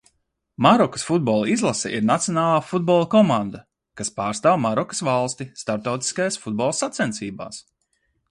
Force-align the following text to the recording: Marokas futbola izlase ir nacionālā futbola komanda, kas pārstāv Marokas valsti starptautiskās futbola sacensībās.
Marokas 0.65 1.03
futbola 1.07 1.49
izlase 1.55 1.89
ir 1.97 2.07
nacionālā 2.11 2.55
futbola 2.69 3.09
komanda, 3.15 3.61
kas 4.01 4.11
pārstāv 4.17 4.57
Marokas 4.63 5.03
valsti 5.11 5.49
starptautiskās 5.65 6.39
futbola 6.47 6.79
sacensībās. 6.81 7.61